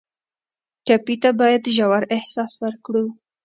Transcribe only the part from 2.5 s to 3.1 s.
ورکړو.